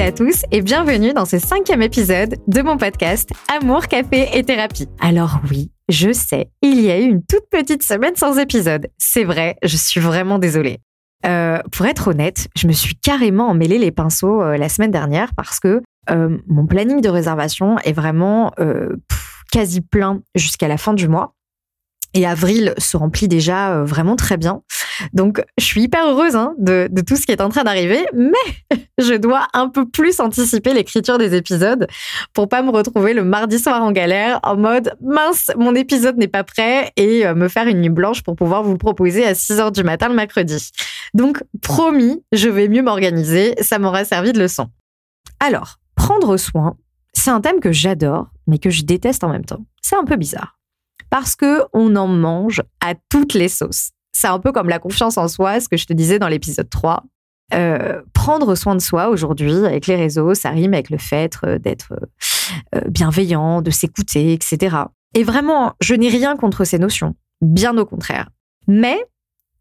[0.00, 4.86] à tous et bienvenue dans ce cinquième épisode de mon podcast Amour, Café et Thérapie.
[5.00, 8.86] Alors oui, je sais, il y a eu une toute petite semaine sans épisode.
[8.96, 10.78] C'est vrai, je suis vraiment désolée.
[11.26, 15.34] Euh, pour être honnête, je me suis carrément emmêlé les pinceaux euh, la semaine dernière
[15.34, 18.52] parce que euh, mon planning de réservation est vraiment
[19.50, 21.34] quasi plein jusqu'à la fin du mois.
[22.14, 24.62] Et avril se remplit déjà vraiment très bien.
[25.12, 28.78] Donc, je suis hyper heureuse hein, de, tout ce qui est en train d'arriver, mais
[28.98, 31.86] je dois un peu plus anticiper l'écriture des épisodes
[32.32, 36.28] pour pas me retrouver le mardi soir en galère en mode mince, mon épisode n'est
[36.28, 39.60] pas prêt et euh, me faire une nuit blanche pour pouvoir vous proposer à 6
[39.60, 40.70] heures du matin le mercredi.
[41.14, 44.68] Donc, promis, je vais mieux m'organiser, ça m'aura servi de leçon.
[45.40, 46.76] Alors, prendre soin,
[47.12, 49.64] c'est un thème que j'adore, mais que je déteste en même temps.
[49.82, 50.57] C'est un peu bizarre.
[51.10, 55.16] Parce que on en mange à toutes les sauces c'est un peu comme la confiance
[55.16, 57.04] en soi, ce que je te disais dans l'épisode 3.
[57.54, 61.58] Euh, prendre soin de soi aujourd'hui avec les réseaux, ça rime avec le fait euh,
[61.58, 61.94] d'être
[62.74, 64.76] euh, bienveillant, de s'écouter, etc.
[65.14, 68.28] Et vraiment, je n'ai rien contre ces notions, bien au contraire.
[68.66, 68.98] Mais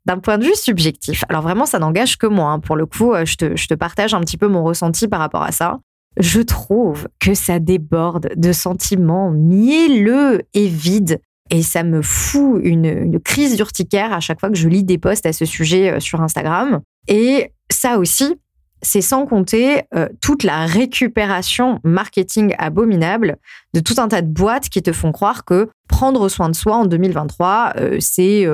[0.06, 2.52] d'un point de vue subjectif, alors vraiment, ça n'engage que moi.
[2.52, 2.60] Hein.
[2.60, 5.44] Pour le coup, je te, je te partage un petit peu mon ressenti par rapport
[5.44, 5.80] à ça.
[6.18, 13.20] Je trouve que ça déborde de sentiments mielleux et vides et ça me fout une,
[13.20, 16.22] crise d'urticaire à chaque fois que je lis des posts à ce sujet euh, sur
[16.22, 16.82] Instagram.
[17.08, 18.36] Et ça aussi,
[18.82, 23.38] c'est sans compter euh, toute la récupération marketing abominable
[23.74, 26.76] de tout un tas de boîtes qui te font croire que prendre soin de soi
[26.76, 28.46] en 2023, euh, c'est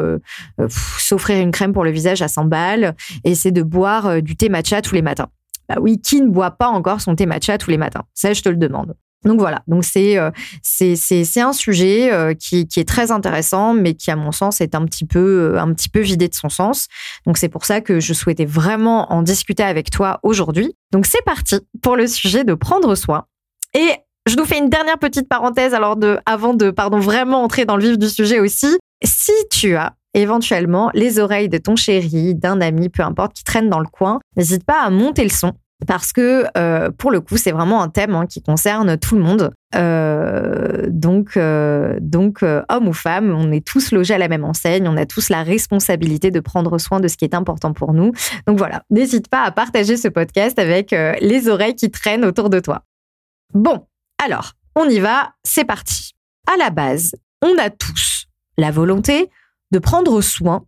[0.98, 4.50] s'offrir une crème pour le visage à 100 balles et c'est de boire du thé
[4.50, 5.28] matcha tous les matins.
[5.68, 8.04] Bah oui, qui ne boit pas encore son thé matcha tous les matins?
[8.14, 8.96] Ça, je te le demande.
[9.26, 10.32] Donc voilà, donc c'est euh,
[11.38, 14.86] un sujet euh, qui, qui est très intéressant, mais qui à mon sens est un
[14.86, 16.88] petit peu euh, un petit peu vidé de son sens.
[17.26, 20.76] Donc c'est pour ça que je souhaitais vraiment en discuter avec toi aujourd'hui.
[20.92, 23.26] Donc c'est parti pour le sujet de prendre soin.
[23.74, 23.92] Et
[24.26, 27.78] je nous fais une dernière petite parenthèse alors de avant de pardon vraiment entrer dans
[27.78, 28.78] le vif du sujet aussi.
[29.04, 33.70] Si tu as éventuellement les oreilles de ton chéri, d'un ami, peu importe, qui traîne
[33.70, 35.54] dans le coin, n'hésite pas à monter le son
[35.88, 39.22] parce que euh, pour le coup, c'est vraiment un thème hein, qui concerne tout le
[39.22, 39.52] monde.
[39.76, 44.88] Euh, donc, euh, donc homme ou femme, on est tous logés à la même enseigne,
[44.88, 48.12] on a tous la responsabilité de prendre soin de ce qui est important pour nous.
[48.48, 52.60] Donc voilà, n'hésite pas à partager ce podcast avec les oreilles qui traînent autour de
[52.60, 52.84] toi.
[53.54, 53.86] Bon,
[54.24, 56.14] alors, on y va, c'est parti.
[56.52, 58.26] À la base, on a tous
[58.58, 59.30] la volonté
[59.72, 60.66] de prendre soin.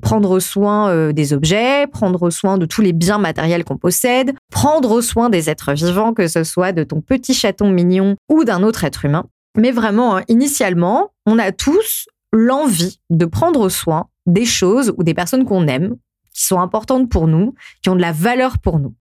[0.00, 5.00] Prendre soin euh, des objets, prendre soin de tous les biens matériels qu'on possède, prendre
[5.00, 8.84] soin des êtres vivants, que ce soit de ton petit chaton mignon ou d'un autre
[8.84, 9.26] être humain.
[9.56, 15.14] Mais vraiment, hein, initialement, on a tous l'envie de prendre soin des choses ou des
[15.14, 15.96] personnes qu'on aime,
[16.34, 18.94] qui sont importantes pour nous, qui ont de la valeur pour nous.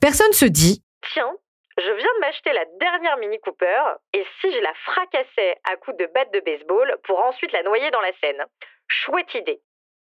[0.00, 0.82] Personne se dit
[1.12, 1.30] Tiens,
[1.76, 3.82] je viens de m'acheter la dernière Mini Cooper,
[4.14, 7.90] et si je la fracassais à coups de batte de baseball pour ensuite la noyer
[7.90, 8.44] dans la Seine?
[8.88, 9.60] Chouette idée.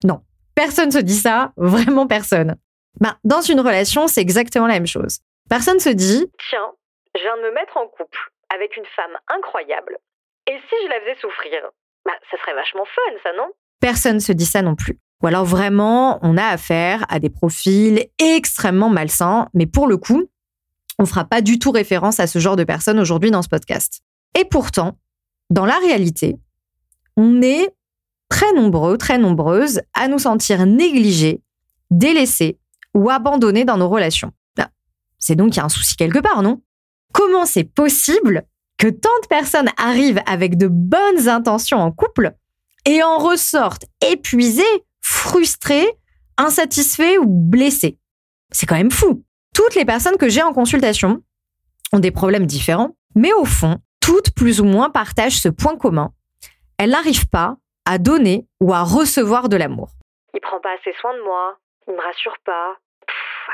[0.04, 0.20] Non,
[0.56, 2.56] personne se dit ça, vraiment personne.
[3.00, 5.20] Ben, dans une relation, c'est exactement la même chose.
[5.48, 6.72] Personne se dit Tiens,
[7.14, 8.18] je viens de me mettre en couple
[8.52, 9.98] avec une femme incroyable,
[10.48, 11.70] et si je la faisais souffrir?
[12.04, 13.48] Ben, ça serait vachement fun, ça, non?
[13.80, 14.98] Personne se dit ça non plus.
[15.22, 20.28] Ou alors vraiment, on a affaire à des profils extrêmement malsains, mais pour le coup,
[20.98, 24.00] on fera pas du tout référence à ce genre de personnes aujourd'hui dans ce podcast.
[24.38, 24.98] Et pourtant,
[25.50, 26.36] dans la réalité,
[27.16, 27.74] on est
[28.36, 31.40] très nombreux, très nombreuses à nous sentir négligés,
[31.90, 32.58] délaissés
[32.92, 34.30] ou abandonnés dans nos relations.
[34.58, 34.68] Ah,
[35.18, 36.60] c'est donc qu'il y a un souci quelque part, non?
[37.14, 38.44] Comment c'est possible
[38.76, 42.34] que tant de personnes arrivent avec de bonnes intentions en couple
[42.84, 45.88] et en ressortent épuisées, frustrées,
[46.36, 47.98] insatisfaits ou blessées?
[48.52, 49.24] C'est quand même fou.
[49.54, 51.22] Toutes les personnes que j'ai en consultation
[51.90, 56.12] ont des problèmes différents, mais au fond, toutes plus ou moins partagent ce point commun.
[56.76, 59.90] Elles n'arrivent pas à donner ou à recevoir de l'amour.
[60.34, 61.56] Il prend pas assez soin de moi,
[61.88, 62.76] il me rassure pas.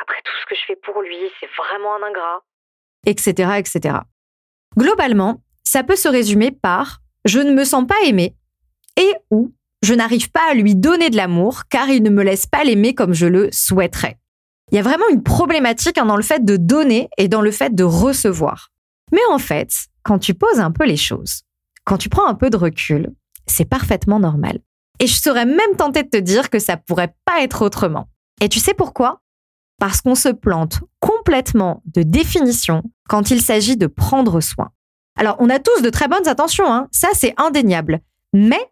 [0.00, 2.43] après tout ce que je fais pour lui, c'est vraiment un ingrat.
[3.06, 3.99] Etc., etc.
[4.76, 8.34] Globalement, ça peut se résumer par je ne me sens pas aimé
[8.96, 9.52] et ou
[9.82, 12.94] je n'arrive pas à lui donner de l'amour car il ne me laisse pas l'aimer
[12.94, 14.19] comme je le souhaiterais.
[14.70, 17.50] Il y a vraiment une problématique hein, dans le fait de donner et dans le
[17.50, 18.70] fait de recevoir.
[19.12, 19.70] Mais en fait,
[20.02, 21.43] quand tu poses un peu les choses,
[21.84, 23.12] quand tu prends un peu de recul,
[23.47, 24.61] c'est parfaitement normal.
[24.99, 28.09] Et je serais même tentée de te dire que ça pourrait pas être autrement.
[28.41, 29.21] Et tu sais pourquoi?
[29.79, 34.71] Parce qu'on se plante complètement de définition quand il s'agit de prendre soin.
[35.19, 38.00] Alors, on a tous de très bonnes intentions, hein ça c'est indéniable.
[38.33, 38.71] Mais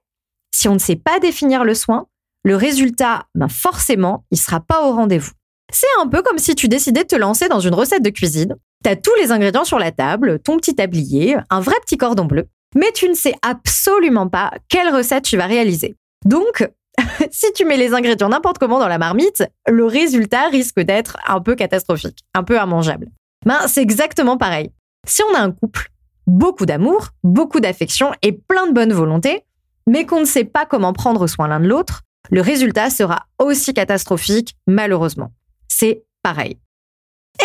[0.55, 2.07] si on ne sait pas définir le soin,
[2.45, 5.33] le résultat, ben forcément, il sera pas au rendez-vous.
[5.73, 8.57] C'est un peu comme si tu décidais de te lancer dans une recette de cuisine.
[8.83, 12.49] T'as tous les ingrédients sur la table, ton petit tablier, un vrai petit cordon bleu,
[12.75, 15.97] mais tu ne sais absolument pas quelle recette tu vas réaliser.
[16.25, 16.69] Donc,
[17.31, 21.41] si tu mets les ingrédients n'importe comment dans la marmite, le résultat risque d'être un
[21.41, 23.09] peu catastrophique, un peu immangeable.
[23.47, 24.71] Ben, c'est exactement pareil.
[25.07, 25.91] Si on a un couple,
[26.27, 29.45] beaucoup d'amour, beaucoup d'affection et plein de bonne volonté,
[29.87, 33.73] mais qu'on ne sait pas comment prendre soin l'un de l'autre, le résultat sera aussi
[33.75, 35.33] catastrophique, malheureusement.
[35.69, 36.59] C'est pareil.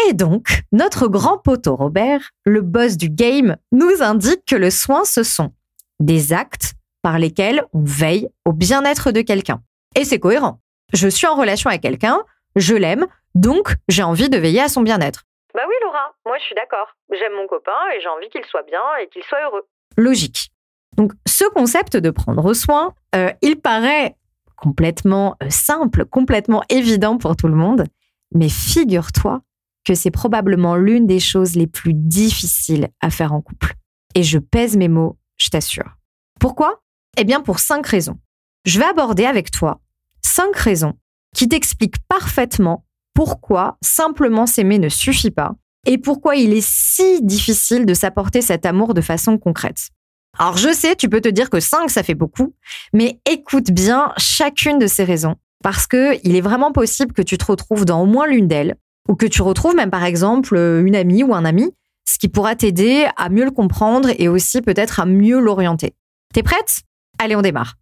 [0.08, 5.04] Et donc, notre grand poteau Robert, le boss du game, nous indique que le soin,
[5.06, 5.54] ce sont
[6.00, 9.62] des actes par lesquels on veille au bien-être de quelqu'un.
[9.96, 10.60] Et c'est cohérent.
[10.94, 12.24] Je suis en relation avec quelqu'un,
[12.56, 15.24] je l'aime, donc j'ai envie de veiller à son bien-être.
[15.54, 16.88] Bah oui, Laura, moi je suis d'accord.
[17.12, 19.66] J'aime mon copain et j'ai envie qu'il soit bien et qu'il soit heureux.
[19.98, 20.52] Logique.
[20.98, 24.16] Donc ce concept de prendre soin, euh, il paraît
[24.56, 27.86] complètement euh, simple, complètement évident pour tout le monde,
[28.34, 29.42] mais figure-toi
[29.86, 33.76] que c'est probablement l'une des choses les plus difficiles à faire en couple.
[34.16, 35.98] Et je pèse mes mots, je t'assure.
[36.40, 36.82] Pourquoi?
[37.18, 38.18] Eh bien pour cinq raisons.
[38.66, 39.80] Je vais aborder avec toi
[40.22, 40.94] cinq raisons
[41.36, 45.54] qui t'expliquent parfaitement pourquoi simplement s'aimer ne suffit pas
[45.86, 49.90] et pourquoi il est si difficile de s'apporter cet amour de façon concrète.
[50.38, 52.54] Alors je sais, tu peux te dire que 5 ça fait beaucoup,
[52.92, 57.38] mais écoute bien chacune de ces raisons parce que il est vraiment possible que tu
[57.38, 58.76] te retrouves dans au moins l'une d'elles
[59.08, 61.72] ou que tu retrouves même par exemple une amie ou un ami,
[62.08, 65.96] ce qui pourra t'aider à mieux le comprendre et aussi peut-être à mieux l'orienter.
[66.34, 66.82] T'es prête?
[67.18, 67.76] Allez, on démarre.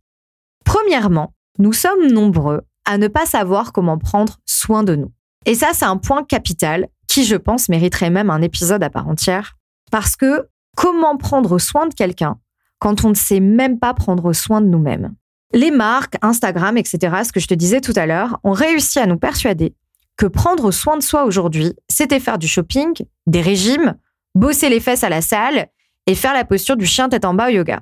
[0.65, 5.11] Premièrement, nous sommes nombreux à ne pas savoir comment prendre soin de nous.
[5.45, 9.07] Et ça, c'est un point capital qui, je pense, mériterait même un épisode à part
[9.07, 9.55] entière.
[9.91, 12.37] Parce que comment prendre soin de quelqu'un
[12.79, 15.13] quand on ne sait même pas prendre soin de nous-mêmes?
[15.53, 19.05] Les marques, Instagram, etc., ce que je te disais tout à l'heure, ont réussi à
[19.05, 19.75] nous persuader
[20.17, 22.93] que prendre soin de soi aujourd'hui, c'était faire du shopping,
[23.27, 23.95] des régimes,
[24.35, 25.67] bosser les fesses à la salle
[26.05, 27.81] et faire la posture du chien tête en bas au yoga.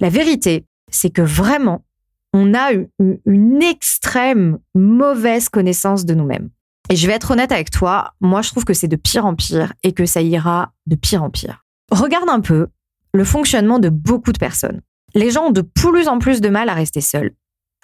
[0.00, 1.84] La vérité, c'est que vraiment,
[2.32, 2.70] on a
[3.26, 6.50] une extrême mauvaise connaissance de nous-mêmes.
[6.90, 9.34] Et je vais être honnête avec toi, moi je trouve que c'est de pire en
[9.34, 11.64] pire et que ça ira de pire en pire.
[11.90, 12.66] Regarde un peu
[13.12, 14.82] le fonctionnement de beaucoup de personnes.
[15.14, 17.34] Les gens ont de plus en plus de mal à rester seuls.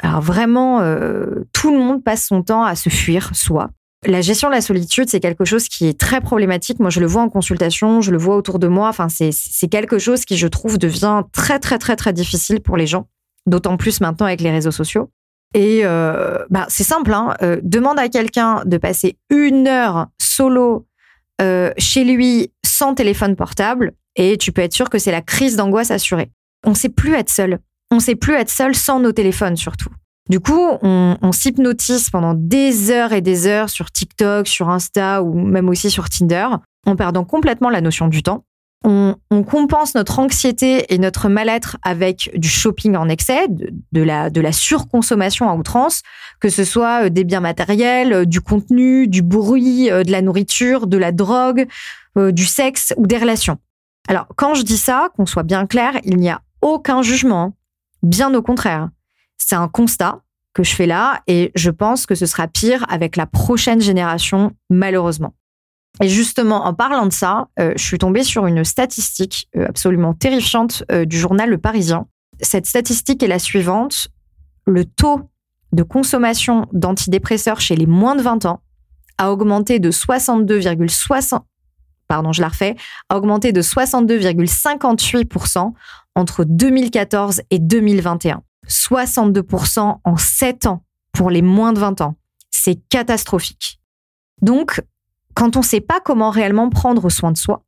[0.03, 3.71] Alors vraiment, euh, tout le monde passe son temps à se fuir soi.
[4.07, 6.81] La gestion de la solitude, c'est quelque chose qui est très problématique.
[6.81, 8.89] Moi, je le vois en consultation, je le vois autour de moi.
[8.89, 12.87] Enfin, c'est quelque chose qui, je trouve, devient très, très, très, très difficile pour les
[12.87, 13.09] gens.
[13.47, 15.11] D'autant plus maintenant avec les réseaux sociaux.
[15.55, 17.35] Et euh, bah, c'est simple, hein.
[17.43, 20.87] Euh, demande à quelqu'un de passer une heure solo
[21.43, 25.57] euh, chez lui sans téléphone portable et tu peux être sûr que c'est la crise
[25.57, 26.31] d'angoisse assurée.
[26.65, 27.59] On sait plus être seul.
[27.91, 29.91] On sait plus être seul sans nos téléphones surtout.
[30.29, 35.23] Du coup, on, on s'hypnotise pendant des heures et des heures sur TikTok, sur Insta
[35.23, 36.47] ou même aussi sur Tinder,
[36.87, 38.45] en perdant complètement la notion du temps
[38.85, 45.49] on, compense notre anxiété et notre mal-être avec du shopping en excès, de, la, surconsommation
[45.51, 46.03] à outrance,
[46.41, 50.23] que ce soit euh, des biens matériels, euh, du contenu, du bruit, euh, de la
[50.23, 51.67] nourriture, de la drogue,
[52.17, 53.59] du sexe ou des relations.
[54.09, 57.53] Alors, quand je dis ça, qu'on soit bien clair, il n'y a aucun jugement.
[58.03, 58.89] Bien au contraire.
[59.37, 63.17] C'est un constat que je fais là et je pense que ce sera pire avec
[63.17, 65.35] la prochaine génération, malheureusement.
[66.03, 70.15] Et justement, en parlant de ça, euh, je suis tombée sur une statistique euh, absolument
[70.15, 72.07] terrifiante euh, du journal Le Parisien.
[72.41, 74.09] Cette statistique est la suivante.
[74.67, 75.21] Le taux
[75.73, 78.61] de consommation d'antidépresseurs chez les moins de 20 ans
[79.19, 81.41] a augmenté de 62,60
[82.11, 82.75] pardon, je la refais,
[83.09, 85.73] a augmenté de 62,58%
[86.17, 88.43] entre 2014 et 2021.
[88.69, 92.17] 62% en 7 ans pour les moins de 20 ans.
[92.51, 93.81] C'est catastrophique.
[94.43, 94.83] Donc,
[95.35, 97.63] quand on ne sait pas comment réellement prendre soin de soi,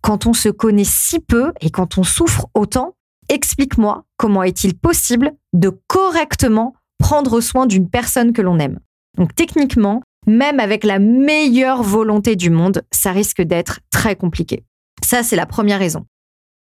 [0.00, 2.96] quand on se connaît si peu et quand on souffre autant,
[3.28, 8.78] explique-moi comment est-il possible de correctement prendre soin d'une personne que l'on aime.
[9.18, 14.64] Donc techniquement, même avec la meilleure volonté du monde, ça risque d'être très compliqué.
[15.04, 16.06] Ça, c'est la première raison.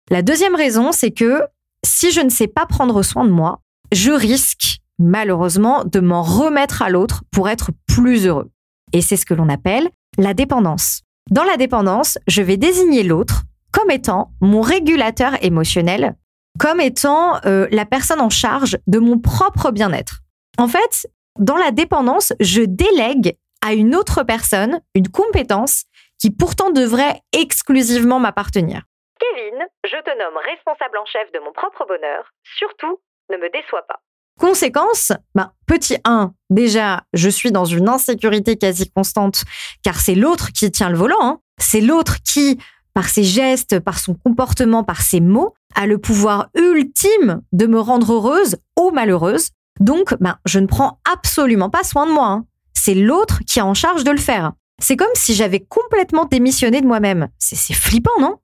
[0.10, 1.42] La deuxième raison, c'est que
[1.86, 6.82] si je ne sais pas prendre soin de moi, je risque malheureusement de m'en remettre
[6.82, 8.52] à l'autre pour être plus heureux.
[8.92, 11.02] Et c'est ce que l'on appelle la dépendance.
[11.32, 16.16] Dans la dépendance, je vais désigner l'autre comme étant mon régulateur émotionnel,
[16.60, 20.22] comme étant euh, la personne en charge de mon propre bien-être.
[20.58, 25.86] En fait, dans la dépendance, je délègue à une autre personne une compétence
[26.20, 28.84] qui pourtant devrait exclusivement m'appartenir.
[29.20, 32.32] Kevin, je te nomme responsable en chef de mon propre bonheur.
[32.58, 34.00] Surtout, ne me déçois pas.
[34.40, 39.44] Conséquence, ben, petit 1, déjà, je suis dans une insécurité quasi constante,
[39.84, 41.40] car c'est l'autre qui tient le volant, hein.
[41.58, 42.60] c'est l'autre qui,
[42.94, 47.80] par ses gestes, par son comportement, par ses mots, a le pouvoir ultime de me
[47.80, 49.52] rendre heureuse ou malheureuse.
[49.80, 52.28] Donc, ben, je ne prends absolument pas soin de moi.
[52.28, 52.46] Hein.
[52.74, 54.54] C'est l'autre qui est en charge de le faire.
[54.80, 57.30] C'est comme si j'avais complètement démissionné de moi-même.
[57.40, 58.38] C'est flippant, non?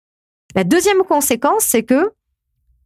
[0.54, 2.10] La deuxième conséquence, c'est que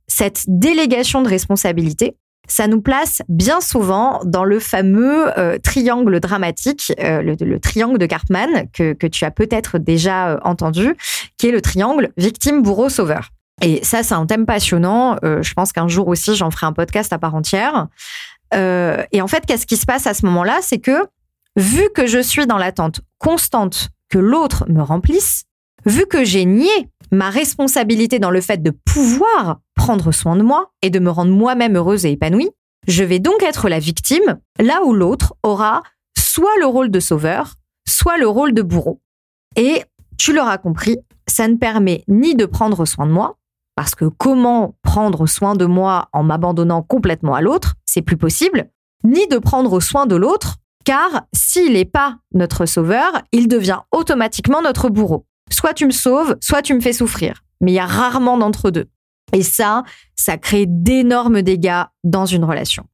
[0.09, 2.17] cette délégation de responsabilité,
[2.49, 8.07] ça nous place bien souvent dans le fameux euh, triangle dramatique, euh, le, triangle de
[8.07, 10.97] Cartman, que, tu as peut-être déjà euh, entendu,
[11.39, 13.31] qui est le triangle victime-bourreau-sauveur.
[13.63, 15.19] Et ça, c'est un thème passionnant.
[15.23, 17.87] je pense qu'un jour aussi, j'en ferai un podcast à part entière.
[18.53, 20.59] et en fait, qu'est-ce qui se passe à ce moment-là?
[20.63, 21.07] C'est que,
[21.57, 25.45] vu que je suis dans l'attente constante que l'autre me remplisse,
[25.87, 26.71] vu que j'ai nié
[27.11, 31.33] ma responsabilité dans le fait de pouvoir prendre soin de moi et de me rendre
[31.33, 32.51] moi-même heureuse et épanouie,
[32.89, 35.83] je vais donc être la victime, là où l'autre aura
[36.19, 37.55] soit le rôle de sauveur,
[37.87, 39.01] soit le rôle de bourreau.
[39.57, 39.83] Et
[40.19, 43.37] tu l'auras compris, ça ne permet ni de prendre soin de moi,
[43.77, 48.71] parce que comment prendre soin de moi en m'abandonnant complètement à l'autre, c'est plus possible,
[49.05, 54.63] ni de prendre soin de l'autre, car s'il n'est pas notre sauveur, il devient automatiquement
[54.63, 55.27] notre bourreau.
[55.51, 57.43] Soit tu me sauves, soit tu me fais souffrir.
[57.61, 58.89] Mais il y a rarement d'entre deux.
[59.33, 59.85] Et ça,
[60.15, 62.85] ça crée d'énormes dégâts dans une relation.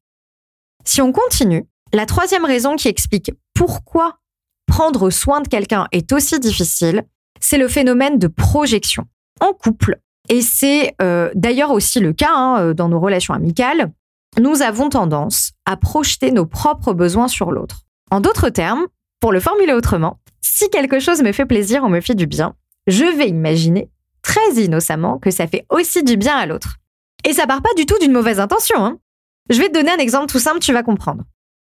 [0.85, 4.19] Si on continue, la troisième raison qui explique pourquoi
[4.67, 7.05] prendre soin de quelqu'un est aussi difficile,
[7.41, 9.05] c'est le phénomène de projection
[9.41, 10.01] en couple.
[10.29, 13.91] Et c'est euh, d'ailleurs aussi le cas hein, euh, dans nos relations amicales.
[14.39, 17.83] Nous avons tendance à projeter nos propres besoins sur l'autre.
[18.11, 18.87] En d'autres termes,
[19.21, 22.55] pour le formuler autrement, si quelque chose me fait plaisir ou me fait du bien,
[22.87, 23.91] je vais imaginer
[24.23, 26.77] très innocemment que ça fait aussi du bien à l'autre.
[27.25, 28.85] Et ça part pas du tout d'une mauvaise intention.
[28.85, 28.99] Hein.
[29.51, 31.25] Je vais te donner un exemple tout simple, tu vas comprendre.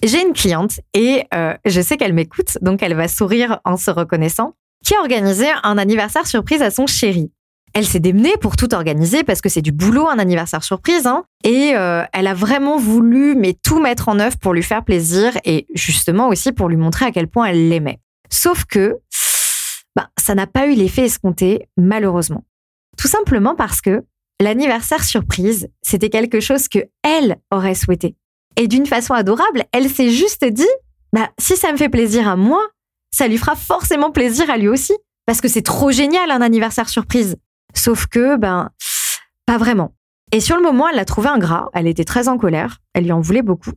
[0.05, 3.91] J'ai une cliente et euh, je sais qu'elle m'écoute, donc elle va sourire en se
[3.91, 4.55] reconnaissant,
[4.85, 7.33] qui a organisé un anniversaire surprise à son chéri.
[7.75, 11.25] Elle s'est démenée pour tout organiser parce que c'est du boulot un anniversaire surprise, hein,
[11.43, 15.33] et euh, elle a vraiment voulu mais tout mettre en œuvre pour lui faire plaisir
[15.45, 18.01] et justement aussi pour lui montrer à quel point elle l'aimait.
[18.31, 18.97] Sauf que
[19.97, 22.45] bah, ça n'a pas eu l'effet escompté, malheureusement.
[22.97, 24.03] Tout simplement parce que
[24.41, 28.17] l'anniversaire surprise, c'était quelque chose que elle aurait souhaité.
[28.57, 30.69] Et d'une façon adorable, elle s'est juste dit,
[31.13, 32.61] bah, si ça me fait plaisir à moi,
[33.11, 34.95] ça lui fera forcément plaisir à lui aussi.
[35.27, 37.37] Parce que c'est trop génial un anniversaire surprise.
[37.75, 38.71] Sauf que, ben,
[39.47, 39.95] pas vraiment.
[40.33, 43.13] Et sur le moment, elle l'a trouvé ingrat, elle était très en colère, elle lui
[43.13, 43.73] en voulait beaucoup.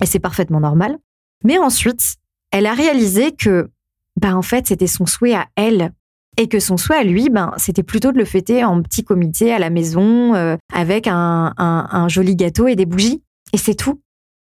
[0.00, 0.98] Et c'est parfaitement normal.
[1.44, 2.16] Mais ensuite,
[2.52, 3.70] elle a réalisé que
[4.20, 5.92] ben en fait, c'était son souhait à elle.
[6.38, 9.52] Et que son souhait à lui, ben, c'était plutôt de le fêter en petit comité
[9.52, 13.22] à la maison, euh, avec un, joli gâteau et des bougies.
[13.52, 14.02] Et c'est tout.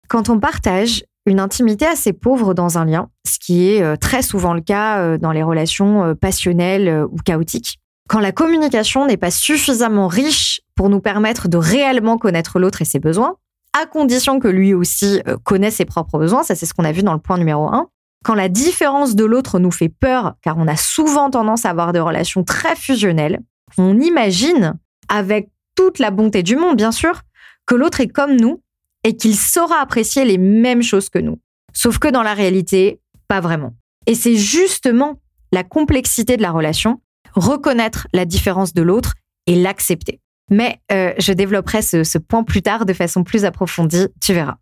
[0.09, 4.23] Quand on partage une intimité assez pauvre dans un lien, ce qui est euh, très
[4.23, 9.30] souvent le cas euh, dans les relations passionnelles ou chaotiques, quand la communication n'est pas
[9.30, 13.36] suffisamment riche pour nous permettre de réellement connaître l'autre et ses besoins,
[13.78, 17.02] à condition que lui aussi connaisse ses propres besoins, ça c'est ce qu'on a vu
[17.02, 17.88] dans le point numéro 1,
[18.24, 21.92] quand la différence de l'autre nous fait peur, car on a souvent tendance à avoir
[21.92, 23.40] des relations très fusionnelles,
[23.76, 24.74] on imagine,
[25.08, 27.22] avec toute la bonté du monde bien sûr,
[27.66, 28.62] que l'autre est comme nous
[29.04, 31.38] et qu'il saura apprécier les mêmes choses que nous.
[31.74, 33.74] Sauf que dans la réalité, pas vraiment.
[34.06, 35.20] Et c'est justement
[35.52, 37.00] la complexité de la relation,
[37.38, 39.14] reconnaître la différence de l'autre
[39.47, 40.21] et l'accepter.
[40.50, 44.57] Mais euh, je développerai ce, ce point plus tard de façon plus approfondie, tu verras.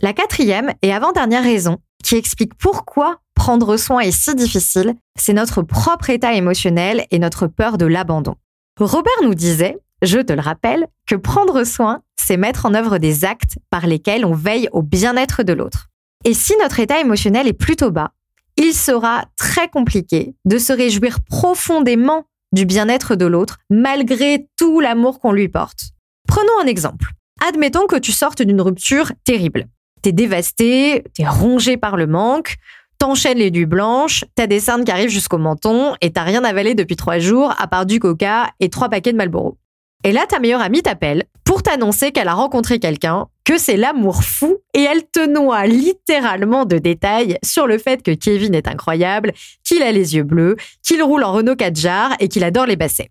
[0.00, 5.62] La quatrième et avant-dernière raison qui explique pourquoi prendre soin est si difficile, c'est notre
[5.62, 8.36] propre état émotionnel et notre peur de l'abandon.
[8.78, 13.24] Robert nous disait, je te le rappelle, que prendre soin, c'est mettre en œuvre des
[13.24, 15.88] actes par lesquels on veille au bien-être de l'autre.
[16.24, 18.12] Et si notre état émotionnel est plutôt bas,
[18.58, 25.20] il sera très compliqué de se réjouir profondément du bien-être de l'autre malgré tout l'amour
[25.20, 25.92] qu'on lui porte.
[26.26, 27.12] Prenons un exemple.
[27.48, 29.68] Admettons que tu sortes d'une rupture terrible.
[30.02, 32.56] T'es dévasté, t'es rongé par le manque,
[32.98, 36.74] t'enchaînes les nuits blanches, t'as des cernes qui arrivent jusqu'au menton et t'as rien avalé
[36.74, 39.56] depuis trois jours à part du coca et trois paquets de Malboro.
[40.02, 44.24] Et là, ta meilleure amie t'appelle pour t'annoncer qu'elle a rencontré quelqu'un, que c'est l'amour
[44.24, 49.32] fou et elle te noie littéralement de détails sur le fait que Kevin est incroyable,
[49.64, 52.76] qu'il a les yeux bleus, qu'il roule en Renault 4 jar et qu'il adore les
[52.76, 53.10] bassets.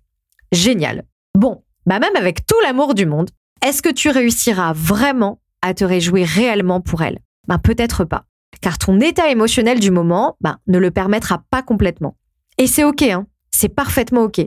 [0.51, 1.06] Génial.
[1.34, 3.32] Bon, bah même avec tout l'amour du monde,
[3.65, 7.17] est-ce que tu réussiras vraiment à te réjouir réellement pour elle?
[7.48, 8.25] Ben peut-être pas.
[8.62, 12.15] Car ton état émotionnel du moment ben, ne le permettra pas complètement.
[12.60, 13.25] Et c'est ok, hein.
[13.50, 14.41] c'est parfaitement ok.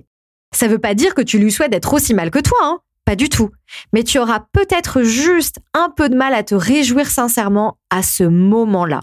[0.54, 2.78] Ça veut pas dire que tu lui souhaites d'être aussi mal que toi, hein.
[3.11, 3.50] Pas du tout.
[3.93, 8.23] Mais tu auras peut-être juste un peu de mal à te réjouir sincèrement à ce
[8.23, 9.00] moment-là.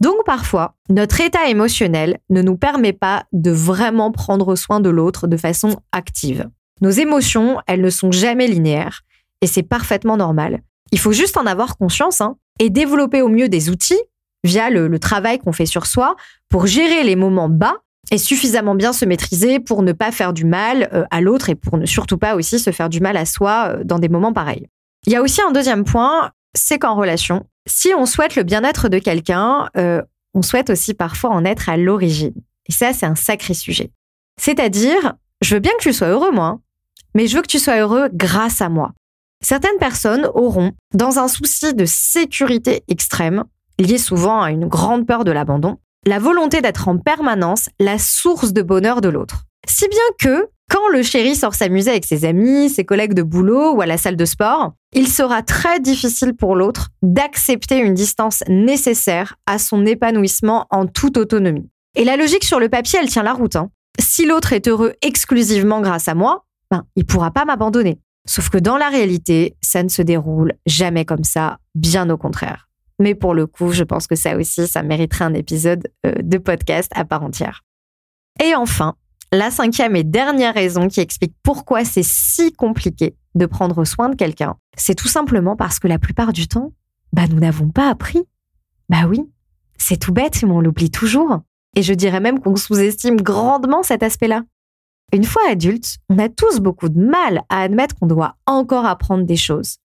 [0.00, 5.26] Donc parfois, notre état émotionnel ne nous permet pas de vraiment prendre soin de l'autre
[5.26, 6.48] de façon active.
[6.80, 9.02] Nos émotions, elles ne sont jamais linéaires
[9.42, 10.62] et c'est parfaitement normal.
[10.90, 14.02] Il faut juste en avoir conscience hein, et développer au mieux des outils
[14.44, 16.16] via le, travail qu'on fait sur soi
[16.48, 17.76] pour gérer les moments bas
[18.10, 21.54] et suffisamment bien se maîtriser pour ne pas faire du mal euh, à l'autre et
[21.54, 24.32] pour ne surtout pas aussi se faire du mal à soi euh, dans des moments
[24.32, 24.66] pareils.
[25.06, 28.88] Il y a aussi un deuxième point, c'est qu'en relation, si on souhaite le bien-être
[28.88, 30.02] de quelqu'un, euh,
[30.34, 32.34] on souhaite aussi parfois en être à l'origine.
[32.68, 33.90] Et ça, c'est un sacré sujet.
[34.40, 36.60] C'est-à-dire, je veux bien que tu sois heureux, moi,
[37.14, 38.92] mais je veux que tu sois heureux grâce à moi.
[39.42, 43.44] Certaines personnes auront, dans un souci de sécurité extrême,
[43.78, 48.52] lié souvent à une grande peur de l'abandon, la volonté d'être en permanence la source
[48.52, 49.44] de bonheur de l'autre.
[49.68, 53.74] Si bien que, quand le chéri sort s'amuser avec ses amis, ses collègues de boulot
[53.74, 58.42] ou à la salle de sport, il sera très difficile pour l'autre d'accepter une distance
[58.48, 61.68] nécessaire à son épanouissement en toute autonomie.
[61.94, 63.56] Et la logique sur le papier, elle tient la route.
[63.56, 63.70] Hein.
[64.00, 68.00] Si l'autre est heureux exclusivement grâce à moi, ben, il pourra pas m'abandonner.
[68.26, 72.68] Sauf que dans la réalité, ça ne se déroule jamais comme ça, bien au contraire.
[72.98, 76.38] Mais pour le coup, je pense que ça aussi, ça mériterait un épisode euh, de
[76.38, 77.62] podcast à part entière.
[78.42, 78.94] Et enfin,
[79.32, 84.14] la cinquième et dernière raison qui explique pourquoi c'est si compliqué de prendre soin de
[84.14, 86.72] quelqu'un, c'est tout simplement parce que la plupart du temps,
[87.12, 88.22] bah, nous n'avons pas appris.
[88.88, 89.30] Bah oui,
[89.78, 91.40] c'est tout bête, mais on l'oublie toujours.
[91.76, 94.42] Et je dirais même qu'on sous-estime grandement cet aspect-là.
[95.14, 99.24] Une fois adulte, on a tous beaucoup de mal à admettre qu'on doit encore apprendre
[99.24, 99.78] des choses.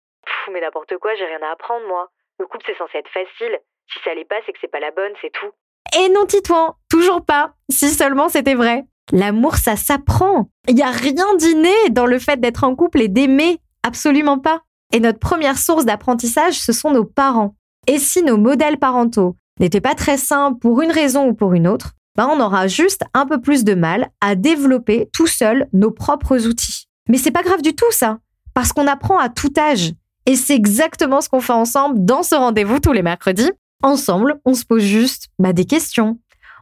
[0.52, 2.10] Mais n'importe quoi, j'ai rien à apprendre moi.
[2.40, 3.58] Le couple c'est censé être facile.
[3.92, 5.52] Si ça l'est pas, c'est que c'est pas la bonne, c'est tout.
[5.98, 7.54] Et non, Titouan, toujours pas.
[7.70, 8.84] Si seulement c'était vrai.
[9.12, 10.50] L'amour, ça s'apprend.
[10.68, 13.60] Il n'y a rien d'inné dans le fait d'être en couple et d'aimer.
[13.84, 14.62] Absolument pas.
[14.92, 17.56] Et notre première source d'apprentissage, ce sont nos parents.
[17.88, 21.68] Et si nos modèles parentaux n'étaient pas très sains pour une raison ou pour une
[21.68, 25.92] autre, ben on aura juste un peu plus de mal à développer tout seul nos
[25.92, 26.88] propres outils.
[27.10, 28.20] Mais c'est pas grave du tout ça,
[28.54, 29.92] parce qu'on apprend à tout âge.
[30.26, 33.52] Et c'est exactement ce qu'on fait ensemble dans ce rendez-vous tous les mercredis.
[33.84, 36.20] Ensemble, on se pose juste bah, des questions.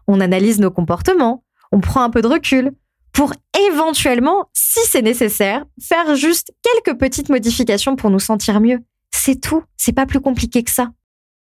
[0.08, 1.44] On analyse nos comportements.
[1.72, 2.74] On prend un peu de recul
[3.14, 3.32] pour
[3.70, 8.80] éventuellement, si c'est nécessaire, faire juste quelques petites modifications pour nous sentir mieux.
[9.12, 9.64] C'est tout.
[9.78, 10.90] C'est pas plus compliqué que ça.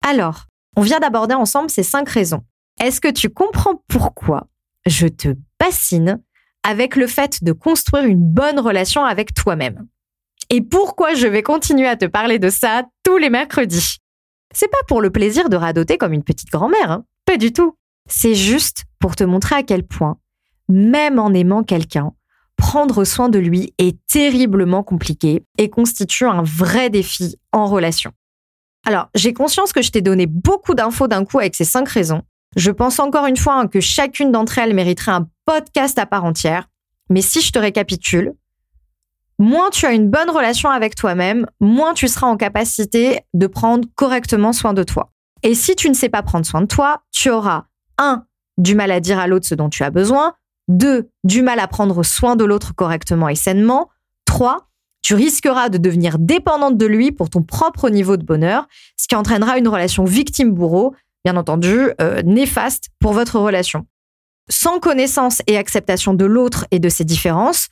[0.06, 2.44] Alors, on vient d'aborder ensemble ces cinq raisons.
[2.80, 4.48] Est-ce que tu comprends pourquoi
[4.86, 5.30] je te
[5.60, 6.22] bassine
[6.64, 9.88] avec le fait de construire une bonne relation avec toi-même?
[10.52, 14.00] Et pourquoi je vais continuer à te parler de ça tous les mercredis?
[14.54, 17.06] C'est pas pour le plaisir de radoter comme une petite grand-mère, hein.
[17.26, 17.78] pas du tout.
[18.06, 20.18] C'est juste pour te montrer à quel point,
[20.68, 22.12] même en aimant quelqu'un,
[22.58, 28.12] prendre soin de lui est terriblement compliqué et constitue un vrai défi en relation.
[28.86, 32.24] Alors, j'ai conscience que je t'ai donné beaucoup d'infos d'un coup avec ces cinq raisons.
[32.58, 36.26] Je pense encore une fois hein, que chacune d'entre elles mériterait un podcast à part
[36.26, 36.68] entière.
[37.10, 38.34] Mais si je te récapitule,
[39.42, 43.88] moins tu as une bonne relation avec toi-même, moins tu seras en capacité de prendre
[43.96, 45.12] correctement soin de toi.
[45.44, 47.66] Et si tu ne sais pas prendre soin de toi, tu auras
[47.98, 48.24] 1.
[48.58, 50.36] du mal à dire à l'autre ce dont tu as besoin,
[50.68, 51.10] 2.
[51.24, 53.90] du mal à prendre soin de l'autre correctement et sainement,
[54.26, 54.68] 3.
[55.02, 59.16] tu risqueras de devenir dépendante de lui pour ton propre niveau de bonheur, ce qui
[59.16, 60.94] entraînera une relation victime-bourreau,
[61.26, 63.88] bien entendu, euh, néfaste pour votre relation.
[64.50, 67.70] Sans connaissance et acceptation de l'autre et de ses différences,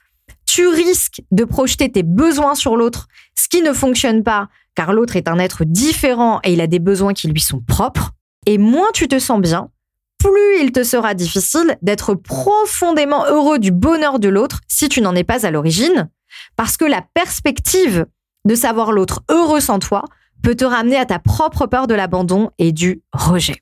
[0.49, 3.07] tu risques de projeter tes besoins sur l'autre,
[3.37, 6.79] ce qui ne fonctionne pas, car l'autre est un être différent et il a des
[6.79, 8.13] besoins qui lui sont propres.
[8.47, 9.69] Et moins tu te sens bien,
[10.17, 15.13] plus il te sera difficile d'être profondément heureux du bonheur de l'autre si tu n'en
[15.13, 16.09] es pas à l'origine,
[16.55, 18.07] parce que la perspective
[18.45, 20.03] de savoir l'autre heureux sans toi
[20.41, 23.61] peut te ramener à ta propre peur de l'abandon et du rejet.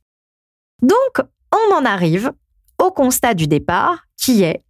[0.81, 2.31] Donc, on en arrive
[2.81, 4.63] au constat du départ qui est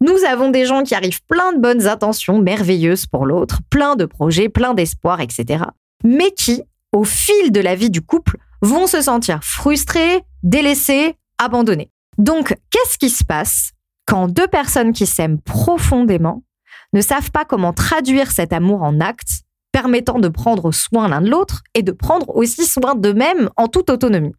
[0.00, 4.06] nous avons des gens qui arrivent plein de bonnes intentions merveilleuses pour l'autre, plein de
[4.06, 5.64] projets, plein d'espoir, etc.
[6.04, 11.90] Mais qui, au fil de la vie du couple, vont se sentir frustrés, délaissés, abandonnés.
[12.18, 13.72] Donc, qu'est-ce qui se passe
[14.06, 16.42] quand deux personnes qui s'aiment profondément
[16.92, 21.30] ne savent pas comment traduire cet amour en actes permettant de prendre soin l'un de
[21.30, 24.34] l'autre et de prendre aussi soin d'eux-mêmes en toute autonomie?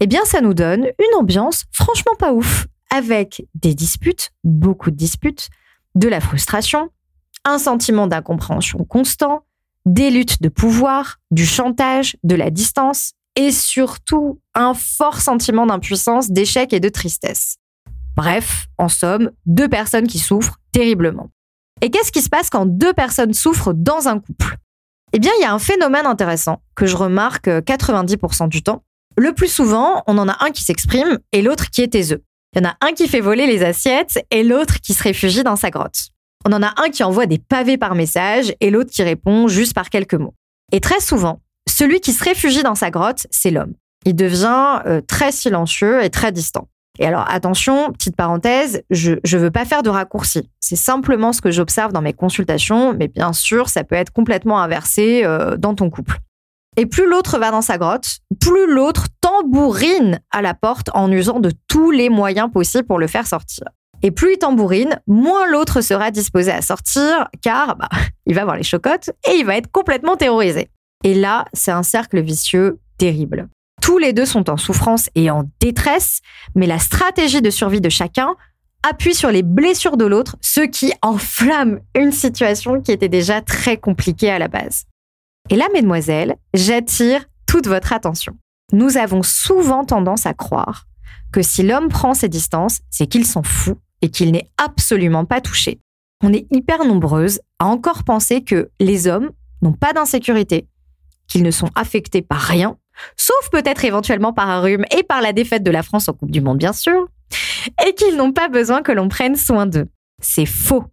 [0.00, 4.96] Eh bien, ça nous donne une ambiance franchement pas ouf avec des disputes, beaucoup de
[4.96, 5.48] disputes,
[5.94, 6.90] de la frustration,
[7.44, 9.44] un sentiment d'incompréhension constant,
[9.86, 16.30] des luttes de pouvoir, du chantage, de la distance et surtout un fort sentiment d'impuissance,
[16.30, 17.56] d'échec et de tristesse.
[18.16, 21.30] Bref, en somme, deux personnes qui souffrent terriblement.
[21.80, 24.56] Et qu'est-ce qui se passe quand deux personnes souffrent dans un couple?
[25.12, 28.84] Eh bien, il y a un phénomène intéressant que je remarque 90% du temps.
[29.16, 32.22] Le plus souvent, on en a un qui s'exprime et l'autre qui est taiseux.
[32.54, 35.44] Il y en a un qui fait voler les assiettes et l'autre qui se réfugie
[35.44, 36.08] dans sa grotte.
[36.44, 39.74] On en a un qui envoie des pavés par message et l'autre qui répond juste
[39.74, 40.34] par quelques mots.
[40.72, 43.74] Et très souvent, celui qui se réfugie dans sa grotte, c'est l'homme.
[44.04, 46.68] Il devient euh, très silencieux et très distant.
[46.98, 50.50] Et alors attention, petite parenthèse, je ne veux pas faire de raccourci.
[50.58, 54.60] C'est simplement ce que j'observe dans mes consultations, mais bien sûr, ça peut être complètement
[54.60, 56.18] inversé euh, dans ton couple.
[56.80, 61.38] Et plus l'autre va dans sa grotte, plus l'autre tambourine à la porte en usant
[61.38, 63.66] de tous les moyens possibles pour le faire sortir.
[64.02, 67.90] Et plus il tambourine, moins l'autre sera disposé à sortir, car bah,
[68.26, 70.70] il va voir les chocottes et il va être complètement terrorisé.
[71.04, 73.50] Et là, c'est un cercle vicieux terrible.
[73.82, 76.20] Tous les deux sont en souffrance et en détresse,
[76.54, 78.36] mais la stratégie de survie de chacun
[78.88, 83.76] appuie sur les blessures de l'autre, ce qui enflamme une situation qui était déjà très
[83.76, 84.86] compliquée à la base.
[85.50, 88.36] Et là, mesdemoiselles, j'attire toute votre attention.
[88.72, 90.86] Nous avons souvent tendance à croire
[91.32, 95.40] que si l'homme prend ses distances, c'est qu'il s'en fout et qu'il n'est absolument pas
[95.40, 95.80] touché.
[96.22, 99.30] On est hyper nombreuses à encore penser que les hommes
[99.62, 100.68] n'ont pas d'insécurité,
[101.26, 102.76] qu'ils ne sont affectés par rien,
[103.16, 106.30] sauf peut-être éventuellement par un rhume et par la défaite de la France en Coupe
[106.30, 107.08] du Monde, bien sûr,
[107.86, 109.88] et qu'ils n'ont pas besoin que l'on prenne soin d'eux.
[110.22, 110.84] C'est faux.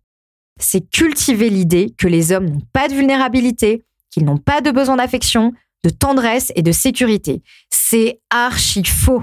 [0.60, 3.84] C'est cultiver l'idée que les hommes n'ont pas de vulnérabilité,
[4.18, 5.54] qu'ils n'ont pas de besoin d'affection,
[5.84, 7.44] de tendresse et de sécurité.
[7.70, 9.22] C'est archi faux.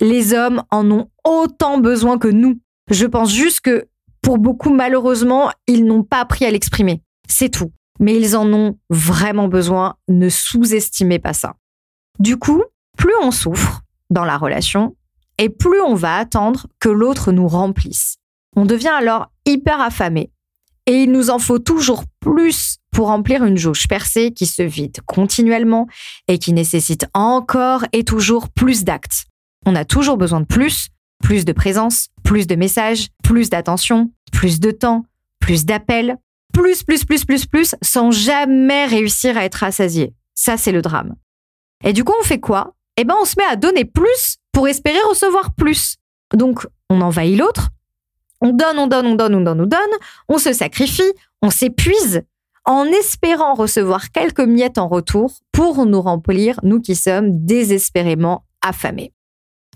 [0.00, 2.58] Les hommes en ont autant besoin que nous.
[2.90, 3.86] Je pense juste que
[4.22, 7.02] pour beaucoup, malheureusement, ils n'ont pas appris à l'exprimer.
[7.28, 7.70] C'est tout.
[7.98, 9.96] Mais ils en ont vraiment besoin.
[10.08, 11.56] Ne sous-estimez pas ça.
[12.18, 12.62] Du coup,
[12.96, 14.96] plus on souffre dans la relation,
[15.36, 18.16] et plus on va attendre que l'autre nous remplisse.
[18.56, 20.32] On devient alors hyper affamé.
[20.86, 24.98] Et il nous en faut toujours plus pour remplir une jauge percée qui se vide
[25.06, 25.86] continuellement
[26.28, 29.26] et qui nécessite encore et toujours plus d'actes.
[29.66, 30.88] On a toujours besoin de plus,
[31.22, 35.04] plus de présence, plus de messages, plus d'attention, plus de temps,
[35.38, 36.16] plus d'appels,
[36.52, 40.12] plus, plus, plus, plus, plus, sans jamais réussir à être rassasié.
[40.34, 41.14] Ça, c'est le drame.
[41.84, 42.74] Et du coup, on fait quoi?
[42.96, 45.96] Eh ben, on se met à donner plus pour espérer recevoir plus.
[46.34, 47.70] Donc, on envahit l'autre,
[48.40, 49.98] on donne, on donne, on donne, on donne, on donne,
[50.28, 52.22] on se sacrifie, on s'épuise
[52.64, 59.12] en espérant recevoir quelques miettes en retour pour nous remplir, nous qui sommes désespérément affamés.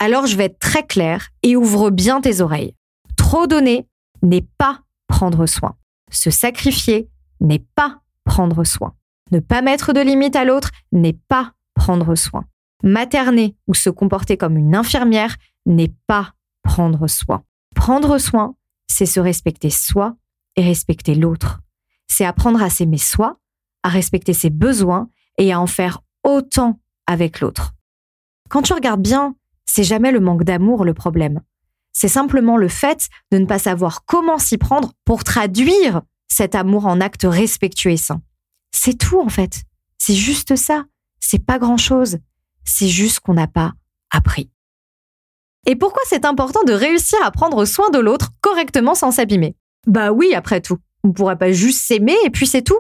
[0.01, 2.75] Alors je vais être très claire et ouvre bien tes oreilles.
[3.17, 3.87] Trop donner
[4.23, 5.77] n'est pas prendre soin.
[6.11, 7.09] Se sacrifier
[7.41, 8.95] n'est pas prendre soin.
[9.31, 12.45] Ne pas mettre de limite à l'autre n'est pas prendre soin.
[12.83, 17.43] Materner ou se comporter comme une infirmière n'est pas prendre soin.
[17.75, 18.55] Prendre soin,
[18.87, 20.17] c'est se respecter soi
[20.57, 21.61] et respecter l'autre.
[22.07, 23.39] C'est apprendre à s'aimer soi,
[23.83, 25.09] à respecter ses besoins
[25.39, 27.75] et à en faire autant avec l'autre.
[28.49, 29.35] Quand tu regardes bien,
[29.67, 31.41] c'est jamais le manque d'amour le problème.
[31.93, 36.87] C'est simplement le fait de ne pas savoir comment s'y prendre pour traduire cet amour
[36.87, 38.23] en actes respectueux et sains.
[38.73, 39.63] C'est tout en fait.
[39.99, 40.85] C'est juste ça.
[41.21, 42.19] C'est pas grand chose.
[42.65, 43.73] C'est juste qu'on n'a pas
[44.11, 44.51] appris.
[45.67, 49.57] Et pourquoi c'est important de réussir à prendre soin de l'autre correctement sans s'abîmer?
[49.87, 50.79] Bah oui, après tout.
[51.03, 52.79] On ne pourrait pas juste s'aimer et puis c'est tout.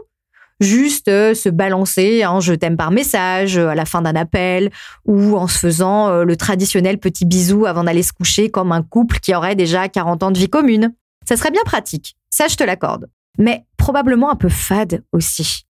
[0.61, 4.71] Juste euh, se balancer un je t'aime par message euh, à la fin d'un appel
[5.05, 8.83] ou en se faisant euh, le traditionnel petit bisou avant d'aller se coucher comme un
[8.83, 10.95] couple qui aurait déjà 40 ans de vie commune.
[11.29, 13.11] Ça serait bien pratique, ça je te l'accorde.
[13.37, 15.67] Mais probablement un peu fade aussi.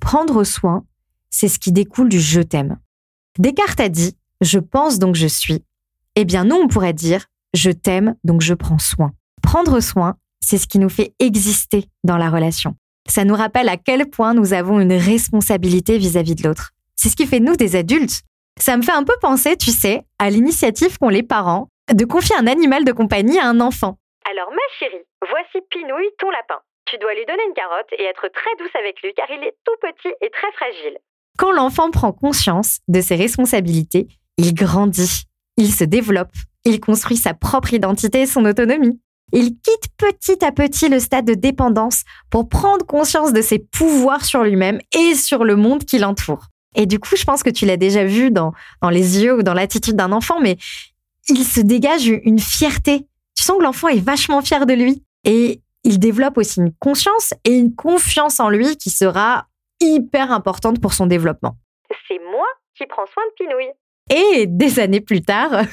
[0.00, 0.84] Prendre soin,
[1.28, 2.78] c'est ce qui découle du je t'aime.
[3.38, 5.62] Descartes a dit je pense donc je suis
[6.16, 9.12] eh bien, nous, on pourrait dire je t'aime, donc je prends soin.
[9.42, 12.74] Prendre soin, c'est ce qui nous fait exister dans la relation.
[13.08, 16.72] Ça nous rappelle à quel point nous avons une responsabilité vis-à-vis de l'autre.
[16.96, 18.22] C'est ce qui fait nous des adultes.
[18.58, 22.36] Ça me fait un peu penser, tu sais, à l'initiative qu'ont les parents de confier
[22.36, 23.98] un animal de compagnie à un enfant.
[24.30, 26.60] Alors ma chérie, voici Pinouille, ton lapin.
[26.86, 29.56] Tu dois lui donner une carotte et être très douce avec lui car il est
[29.64, 30.98] tout petit et très fragile.
[31.38, 34.06] Quand l'enfant prend conscience de ses responsabilités,
[34.38, 35.24] il grandit
[35.56, 36.32] il se développe,
[36.64, 39.00] il construit sa propre identité et son autonomie.
[39.32, 44.24] Il quitte petit à petit le stade de dépendance pour prendre conscience de ses pouvoirs
[44.24, 46.46] sur lui-même et sur le monde qui l'entoure.
[46.76, 49.42] Et du coup, je pense que tu l'as déjà vu dans, dans les yeux ou
[49.42, 50.56] dans l'attitude d'un enfant, mais
[51.28, 53.06] il se dégage une fierté.
[53.36, 55.02] Tu sens que l'enfant est vachement fier de lui.
[55.24, 59.46] Et il développe aussi une conscience et une confiance en lui qui sera
[59.80, 61.56] hyper importante pour son développement.
[62.08, 63.72] C'est moi qui prends soin de Pinouille.
[64.10, 65.50] Et des années plus tard,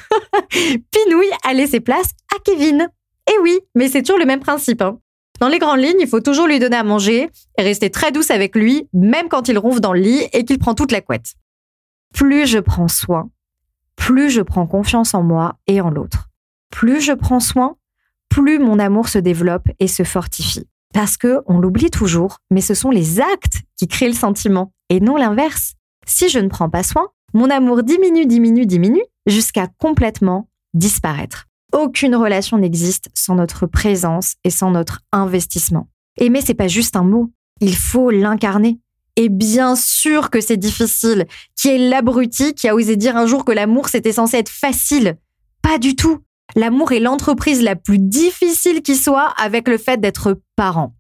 [0.52, 2.88] Pinouille a laissé place à Kevin.
[3.30, 4.82] Et oui, mais c'est toujours le même principe.
[4.82, 5.00] Hein.
[5.39, 8.32] Dans les grandes lignes, il faut toujours lui donner à manger et rester très douce
[8.32, 11.34] avec lui, même quand il ronfle dans le lit et qu'il prend toute la couette.
[12.13, 13.30] Plus je prends soin,
[13.96, 16.30] plus je prends confiance en moi et en l'autre.
[16.70, 17.76] Plus je prends soin,
[18.30, 20.67] plus mon amour se développe et se fortifie.
[20.94, 25.00] Parce que, on l'oublie toujours, mais ce sont les actes qui créent le sentiment et
[25.00, 25.74] non l'inverse.
[26.06, 31.48] Si je ne prends pas soin, mon amour diminue, diminue, diminue jusqu'à complètement disparaître.
[31.74, 35.88] Aucune relation n'existe sans notre présence et sans notre investissement.
[36.17, 37.32] Aimer, c'est pas juste un mot.
[37.62, 38.80] Il faut l'incarner.
[39.15, 41.28] Et bien sûr que c'est difficile.
[41.56, 45.17] Qui est l'abruti qui a osé dire un jour que l'amour c'était censé être facile?
[45.62, 46.20] Pas du tout.
[46.56, 50.96] L'amour est l'entreprise la plus difficile qui soit avec le fait d'être parent.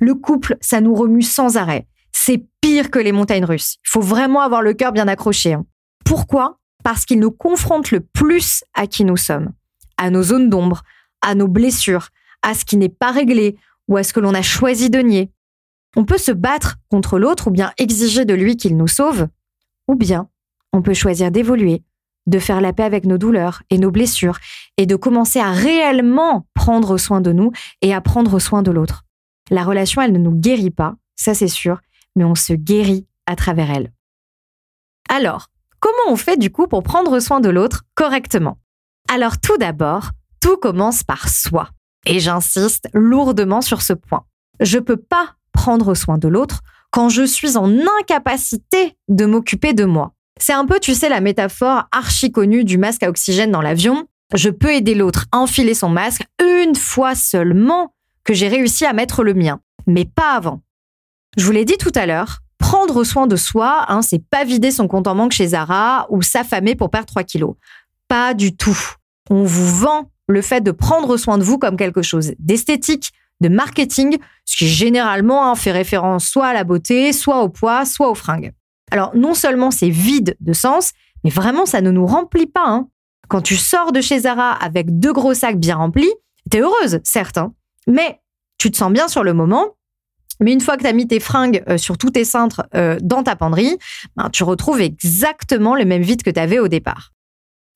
[0.00, 1.86] Le couple, ça nous remue sans arrêt.
[2.12, 3.78] C'est pire que les montagnes russes.
[3.86, 5.54] Il faut vraiment avoir le cœur bien accroché.
[5.54, 5.64] Hein.
[6.04, 6.58] Pourquoi?
[6.84, 9.52] Parce qu'il nous confronte le plus à qui nous sommes,
[9.96, 10.82] à nos zones d'ombre,
[11.22, 12.10] à nos blessures,
[12.42, 13.56] à ce qui n'est pas réglé
[13.88, 15.32] ou à ce que l'on a choisi de nier.
[15.96, 19.28] On peut se battre contre l'autre ou bien exiger de lui qu'il nous sauve,
[19.88, 20.28] ou bien
[20.74, 21.82] on peut choisir d'évoluer,
[22.26, 24.38] de faire la paix avec nos douleurs et nos blessures
[24.76, 27.50] et de commencer à réellement prendre soin de nous
[27.80, 29.06] et à prendre soin de l'autre.
[29.50, 31.80] La relation, elle ne nous guérit pas, ça c'est sûr,
[32.16, 33.92] mais on se guérit à travers elle.
[35.08, 35.48] Alors,
[35.80, 38.58] comment on fait du coup pour prendre soin de l'autre correctement?
[39.08, 41.70] Alors tout d'abord, tout commence par soi.
[42.06, 44.24] Et j'insiste lourdement sur ce point.
[44.60, 49.72] Je ne peux pas prendre soin de l'autre quand je suis en incapacité de m'occuper
[49.72, 50.12] de moi.
[50.40, 54.06] C'est un peu, tu sais, la métaphore archi connue du masque à oxygène dans l'avion.
[54.34, 57.94] Je peux aider l'autre à enfiler son masque une fois seulement
[58.24, 60.62] que j'ai réussi à mettre le mien, mais pas avant.
[61.38, 64.72] Je vous l'ai dit tout à l'heure, prendre soin de soi, hein, c'est pas vider
[64.72, 67.54] son compte en banque chez Zara ou s'affamer pour perdre 3 kilos.
[68.08, 68.76] Pas du tout.
[69.30, 73.48] On vous vend le fait de prendre soin de vous comme quelque chose d'esthétique, de
[73.48, 78.10] marketing, ce qui généralement hein, fait référence soit à la beauté, soit au poids, soit
[78.10, 78.52] aux fringues.
[78.90, 80.90] Alors non seulement c'est vide de sens,
[81.22, 82.66] mais vraiment ça ne nous remplit pas.
[82.66, 82.88] Hein.
[83.28, 86.12] Quand tu sors de chez Zara avec deux gros sacs bien remplis,
[86.50, 87.38] t'es heureuse, certes,
[87.86, 88.20] mais
[88.58, 89.77] tu te sens bien sur le moment.
[90.40, 92.98] Mais une fois que tu as mis tes fringues euh, sur tous tes cintres euh,
[93.00, 93.78] dans ta penderie,
[94.16, 97.10] ben, tu retrouves exactement le même vide que tu avais au départ.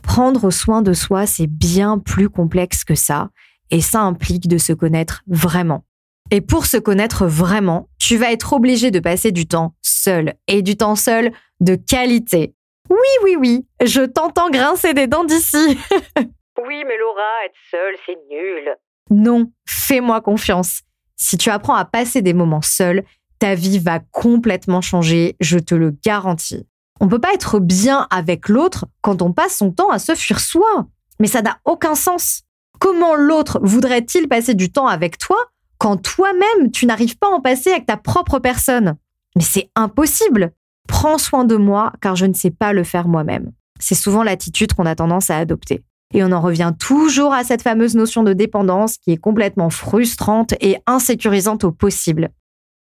[0.03, 3.31] Prendre soin de soi, c'est bien plus complexe que ça,
[3.71, 5.85] et ça implique de se connaître vraiment.
[6.31, 10.63] Et pour se connaître vraiment, tu vas être obligé de passer du temps seul et
[10.63, 12.55] du temps seul de qualité.
[12.91, 15.57] Oui, oui, oui, je t'entends grincer des dents d'ici.
[16.17, 18.77] oui, mais Laura, être seule, c'est nul.
[19.11, 20.83] Non, fais-moi confiance.
[21.23, 23.05] Si tu apprends à passer des moments seuls,
[23.39, 26.67] ta vie va complètement changer, je te le garantis.
[26.99, 30.41] On peut pas être bien avec l'autre quand on passe son temps à se fuir
[30.41, 30.89] soi.
[31.21, 32.43] Mais ça n'a aucun sens.
[32.81, 35.37] Comment l'autre voudrait-il passer du temps avec toi
[35.79, 38.97] quand toi-même, tu n'arrives pas à en passer avec ta propre personne?
[39.37, 40.51] Mais c'est impossible.
[40.89, 43.53] Prends soin de moi car je ne sais pas le faire moi-même.
[43.79, 45.85] C'est souvent l'attitude qu'on a tendance à adopter.
[46.13, 50.55] Et on en revient toujours à cette fameuse notion de dépendance qui est complètement frustrante
[50.61, 52.31] et insécurisante au possible.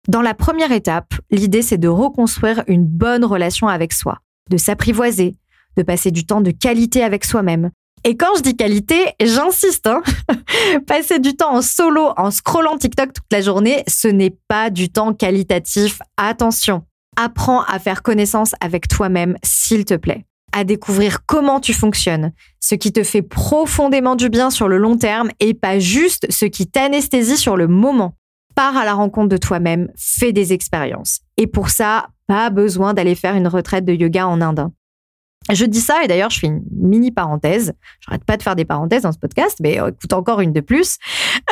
[0.07, 4.17] Dans la première étape, l'idée c'est de reconstruire une bonne relation avec soi,
[4.49, 5.35] de s'apprivoiser,
[5.77, 7.69] de passer du temps de qualité avec soi-même,
[8.03, 10.01] et quand je dis qualité, j'insiste, hein.
[10.87, 14.89] passer du temps en solo, en scrollant TikTok toute la journée, ce n'est pas du
[14.89, 15.99] temps qualitatif.
[16.17, 16.83] Attention,
[17.15, 22.75] apprends à faire connaissance avec toi-même, s'il te plaît, à découvrir comment tu fonctionnes, ce
[22.75, 26.67] qui te fait profondément du bien sur le long terme et pas juste ce qui
[26.67, 28.15] t'anesthésie sur le moment.
[28.55, 31.21] Pars à la rencontre de toi-même, fais des expériences.
[31.37, 34.69] Et pour ça, pas besoin d'aller faire une retraite de yoga en Inde.
[35.51, 37.73] Je dis ça, et d'ailleurs, je fais une mini parenthèse.
[38.05, 40.61] J'arrête pas de faire des parenthèses dans ce podcast, mais euh, écoute encore une de
[40.61, 40.97] plus.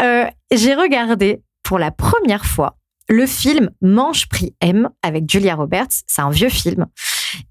[0.01, 2.77] Euh, j'ai regardé pour la première fois
[3.09, 6.03] le film Manche Prix M avec Julia Roberts.
[6.07, 6.85] C'est un vieux film.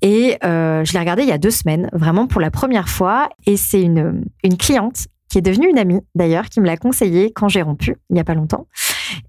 [0.03, 3.29] Et euh, je l'ai regardé il y a deux semaines, vraiment pour la première fois.
[3.47, 7.33] Et c'est une, une cliente qui est devenue une amie, d'ailleurs, qui me l'a conseillé
[7.33, 8.67] quand j'ai rompu, il n'y a pas longtemps.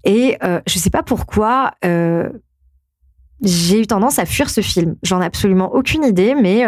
[0.04, 2.30] Et euh, je ne sais pas pourquoi, euh,
[3.42, 4.96] j'ai eu tendance à fuir ce film.
[5.02, 6.64] J'en ai absolument aucune idée, mais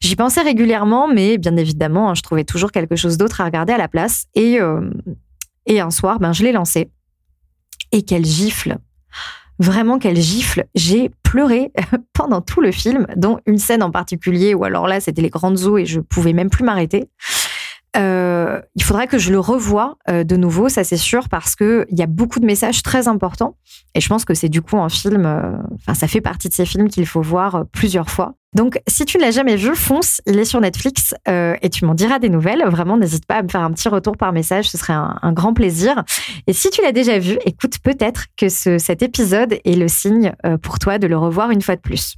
[0.00, 3.74] j'y pensais régulièrement, mais bien évidemment, hein, je trouvais toujours quelque chose d'autre à regarder
[3.74, 4.24] à la place.
[4.34, 4.58] Et,
[5.66, 6.90] et un soir, ben, je l'ai lancé.
[7.92, 8.78] Et quelle gifle
[9.58, 11.72] Vraiment, quelle gifle J'ai pleuré
[12.12, 15.64] pendant tout le film, dont une scène en particulier, où alors là, c'était les grandes
[15.64, 17.08] eaux et je pouvais même plus m'arrêter.
[17.96, 21.86] Euh, il faudrait que je le revoie euh, de nouveau, ça c'est sûr, parce que
[21.90, 23.56] il y a beaucoup de messages très importants.
[23.94, 26.54] Et je pense que c'est du coup un film, euh, enfin ça fait partie de
[26.54, 28.34] ces films qu'il faut voir plusieurs fois.
[28.54, 31.94] Donc si tu ne l'as jamais vu, fonce, il est sur Netflix et tu m'en
[31.94, 32.64] diras des nouvelles.
[32.68, 35.32] Vraiment, n'hésite pas à me faire un petit retour par message, ce serait un, un
[35.32, 36.04] grand plaisir.
[36.46, 40.34] Et si tu l'as déjà vu, écoute, peut-être que ce, cet épisode est le signe
[40.62, 42.14] pour toi de le revoir une fois de plus.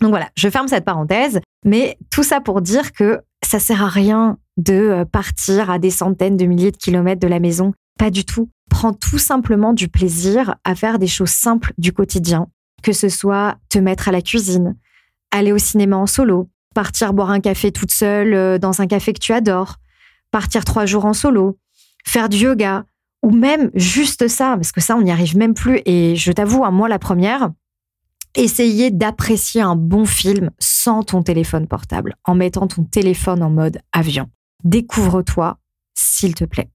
[0.00, 3.88] Donc voilà, je ferme cette parenthèse, mais tout ça pour dire que ça sert à
[3.88, 7.72] rien de euh, partir à des centaines de milliers de kilomètres de la maison.
[7.98, 8.50] Pas du tout.
[8.70, 12.48] Prends tout simplement du plaisir à faire des choses simples du quotidien,
[12.82, 14.76] que ce soit te mettre à la cuisine,
[15.30, 19.12] aller au cinéma en solo, partir boire un café toute seule euh, dans un café
[19.12, 19.76] que tu adores,
[20.30, 21.58] partir trois jours en solo,
[22.04, 22.84] faire du yoga,
[23.22, 25.80] ou même juste ça, parce que ça, on n'y arrive même plus.
[25.86, 27.50] Et je t'avoue, à moi, la première,
[28.34, 33.78] essayer d'apprécier un bon film sans ton téléphone portable, en mettant ton téléphone en mode
[33.92, 34.28] avion.
[34.64, 35.58] Découvre-toi,
[35.94, 36.70] s'il te plaît.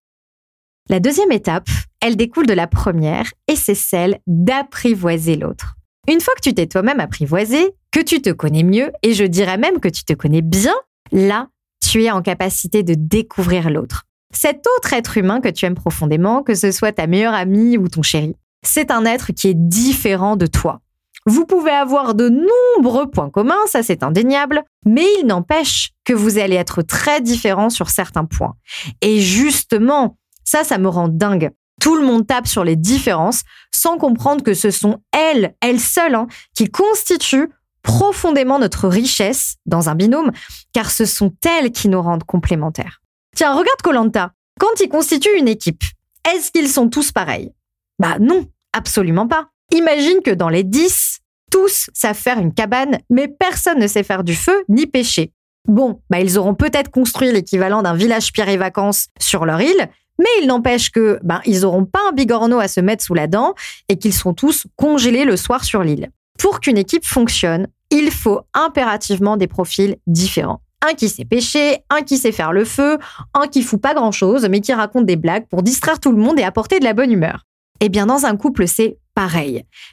[0.90, 1.68] La deuxième étape,
[2.02, 5.76] elle découle de la première et c'est celle d'apprivoiser l'autre.
[6.08, 9.58] Une fois que tu t'es toi-même apprivoisé, que tu te connais mieux et je dirais
[9.58, 10.74] même que tu te connais bien,
[11.12, 11.48] là,
[11.86, 14.06] tu es en capacité de découvrir l'autre.
[14.34, 17.88] Cet autre être humain que tu aimes profondément, que ce soit ta meilleure amie ou
[17.88, 20.82] ton chéri, c'est un être qui est différent de toi,
[21.30, 26.40] vous pouvez avoir de nombreux points communs, ça c'est indéniable, mais il n'empêche que vous
[26.40, 28.56] allez être très différents sur certains points.
[29.02, 31.52] Et justement, ça, ça me rend dingue.
[31.80, 36.16] Tout le monde tape sur les différences sans comprendre que ce sont elles, elles seules,
[36.16, 37.50] hein, qui constituent
[37.84, 40.32] profondément notre richesse dans un binôme,
[40.74, 43.02] car ce sont elles qui nous rendent complémentaires.
[43.36, 44.34] Tiens, regarde Colanta.
[44.60, 45.84] Quand ils constituent une équipe,
[46.30, 47.54] est-ce qu'ils sont tous pareils?
[48.00, 49.50] Bah non, absolument pas.
[49.72, 51.20] Imagine que dans les 10,
[51.52, 55.32] tous savent faire une cabane, mais personne ne sait faire du feu ni pêcher.
[55.68, 59.90] Bon, bah ils auront peut-être construit l'équivalent d'un village pierre et vacances sur leur île,
[60.18, 63.28] mais il n'empêche que ben ils auront pas un bigorneau à se mettre sous la
[63.28, 63.54] dent
[63.90, 66.10] et qu'ils sont tous congelés le soir sur l'île.
[66.40, 70.62] Pour qu'une équipe fonctionne, il faut impérativement des profils différents.
[70.82, 72.98] Un qui sait pêcher, un qui sait faire le feu,
[73.36, 76.18] un qui fout pas grand chose mais qui raconte des blagues pour distraire tout le
[76.18, 77.46] monde et apporter de la bonne humeur.
[77.82, 78.98] Eh bien, dans un couple, c'est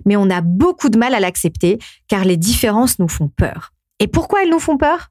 [0.05, 3.73] Mais on a beaucoup de mal à l'accepter car les différences nous font peur.
[3.99, 5.09] Et pourquoi elles nous font peur?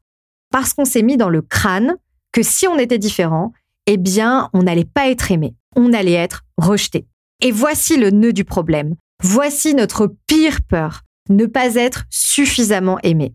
[0.52, 1.96] Parce qu'on s'est mis dans le crâne
[2.32, 3.52] que si on était différent,
[3.88, 5.56] eh bien, on n'allait pas être aimé.
[5.76, 7.06] On allait être rejeté.
[7.42, 8.96] Et voici le nœud du problème.
[9.22, 11.02] Voici notre pire peur.
[11.30, 13.34] Ne pas être suffisamment aimé.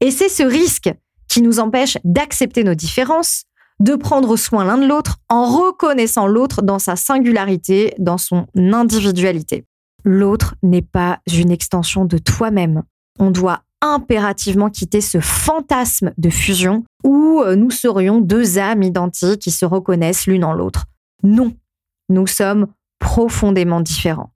[0.00, 0.90] Et c'est ce risque
[1.28, 3.44] qui nous empêche d'accepter nos différences,
[3.80, 9.64] de prendre soin l'un de l'autre en reconnaissant l'autre dans sa singularité, dans son individualité.
[10.10, 12.82] L'autre n'est pas une extension de toi-même.
[13.18, 19.42] On doit impérativement quitter ce fantasme de fusion où euh, nous serions deux âmes identiques
[19.42, 20.86] qui se reconnaissent l'une en l'autre.
[21.22, 21.54] Non,
[22.08, 22.68] nous sommes
[22.98, 24.32] profondément différents.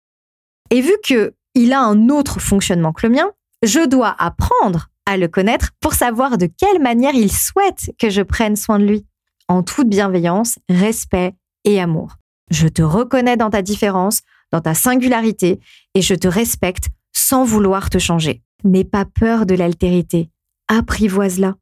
[0.71, 3.31] Et vu que il a un autre fonctionnement que le mien,
[3.63, 8.23] je dois apprendre à le connaître pour savoir de quelle manière il souhaite que je
[8.23, 9.07] prenne soin de lui
[9.47, 12.17] en toute bienveillance, respect et amour.
[12.51, 15.61] Je te reconnais dans ta différence, dans ta singularité,
[15.95, 18.43] et je te respecte sans vouloir te changer.
[18.65, 20.31] N'aie pas peur de l'altérité,
[20.69, 21.57] apprivoise-la.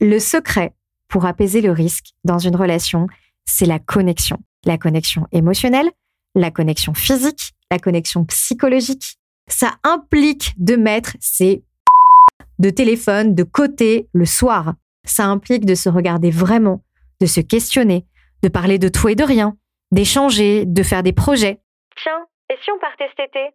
[0.00, 0.74] Le secret
[1.08, 3.06] pour apaiser le risque dans une relation,
[3.44, 4.38] c'est la connexion.
[4.64, 5.90] La connexion émotionnelle,
[6.34, 9.18] la connexion physique, la connexion psychologique.
[9.48, 11.64] Ça implique de mettre ses
[12.58, 14.74] de téléphone de côté le soir.
[15.04, 16.84] Ça implique de se regarder vraiment,
[17.20, 18.06] de se questionner,
[18.42, 19.56] de parler de tout et de rien,
[19.90, 21.60] d'échanger, de faire des projets.
[22.02, 23.50] Tiens, et si on partait cet été?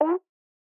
[0.00, 0.22] Où?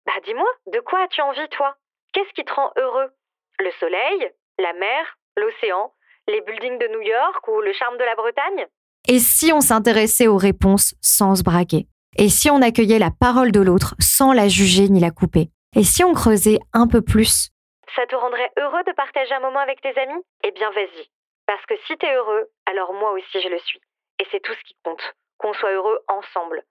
[0.06, 1.76] Bah dis-moi, de quoi as-tu envie toi?
[2.14, 3.12] Qu'est-ce qui te rend heureux?
[3.60, 4.32] Le soleil?
[4.58, 5.18] La mer?
[5.38, 5.94] L'océan?
[6.28, 8.68] Les buildings de New York ou le charme de la Bretagne?
[9.08, 11.88] Et si on s'intéressait aux réponses sans se braquer?
[12.18, 15.50] Et si on accueillait la parole de l'autre sans la juger ni la couper?
[15.76, 17.50] Et si on creusait un peu plus?
[17.96, 20.22] Ça te rendrait heureux de partager un moment avec tes amis?
[20.44, 21.10] Eh bien vas-y,
[21.46, 23.82] parce que si t'es heureux, alors moi aussi je le suis.
[24.20, 26.64] Et c'est tout ce qui compte, qu'on soit heureux ensemble.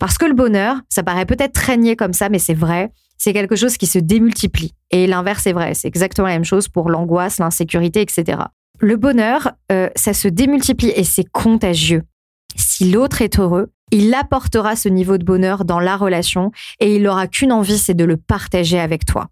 [0.00, 3.54] Parce que le bonheur, ça paraît peut-être traîner comme ça, mais c'est vrai, c'est quelque
[3.54, 4.72] chose qui se démultiplie.
[4.90, 8.38] Et l'inverse est vrai, c'est exactement la même chose pour l'angoisse, l'insécurité, etc.
[8.80, 12.02] Le bonheur, euh, ça se démultiplie et c'est contagieux.
[12.56, 16.50] Si l'autre est heureux, il apportera ce niveau de bonheur dans la relation
[16.80, 19.28] et il n'aura qu'une envie, c'est de le partager avec toi.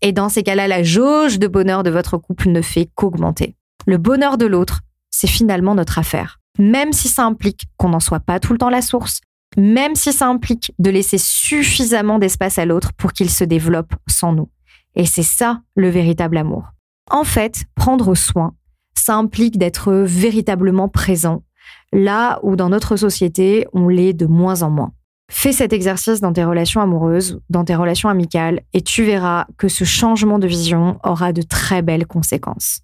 [0.00, 3.54] Et dans ces cas-là, la jauge de bonheur de votre couple ne fait qu'augmenter.
[3.86, 4.80] Le bonheur de l'autre,
[5.10, 6.40] c'est finalement notre affaire.
[6.58, 9.20] Même si ça implique qu'on n'en soit pas tout le temps la source,
[9.56, 14.32] même si ça implique de laisser suffisamment d'espace à l'autre pour qu'il se développe sans
[14.32, 14.50] nous.
[14.94, 16.72] Et c'est ça le véritable amour.
[17.10, 18.54] En fait, prendre soin,
[18.94, 21.42] ça implique d'être véritablement présent,
[21.92, 24.92] là où dans notre société, on l'est de moins en moins.
[25.30, 29.68] Fais cet exercice dans tes relations amoureuses, dans tes relations amicales, et tu verras que
[29.68, 32.80] ce changement de vision aura de très belles conséquences.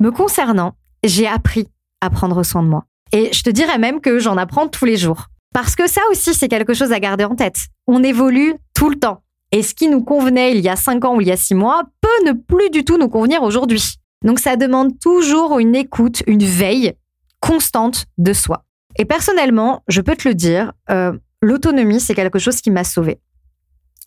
[0.00, 1.68] Me concernant, j'ai appris
[2.00, 2.84] à prendre soin de moi.
[3.12, 5.28] Et je te dirais même que j'en apprends tous les jours.
[5.54, 7.68] Parce que ça aussi, c'est quelque chose à garder en tête.
[7.86, 9.22] On évolue tout le temps.
[9.52, 11.54] Et ce qui nous convenait il y a cinq ans ou il y a six
[11.54, 13.94] mois peut ne plus du tout nous convenir aujourd'hui.
[14.24, 16.94] Donc ça demande toujours une écoute, une veille
[17.38, 18.64] constante de soi.
[18.96, 23.20] Et personnellement, je peux te le dire, euh, l'autonomie, c'est quelque chose qui m'a sauvée.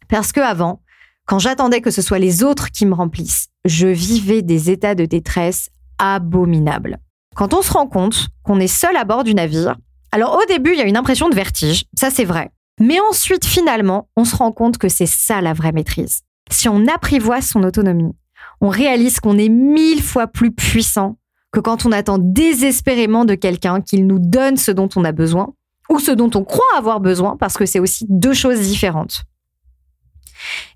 [0.10, 0.82] Parce que avant,
[1.26, 5.06] quand j'attendais que ce soit les autres qui me remplissent, je vivais des états de
[5.06, 6.98] détresse abominables.
[7.36, 9.78] Quand on se rend compte qu'on est seul à bord du navire,
[10.18, 12.50] alors au début, il y a une impression de vertige, ça c'est vrai.
[12.80, 16.22] Mais ensuite, finalement, on se rend compte que c'est ça la vraie maîtrise.
[16.50, 18.16] Si on apprivoise son autonomie,
[18.60, 21.20] on réalise qu'on est mille fois plus puissant
[21.52, 25.54] que quand on attend désespérément de quelqu'un qu'il nous donne ce dont on a besoin
[25.88, 29.22] ou ce dont on croit avoir besoin, parce que c'est aussi deux choses différentes.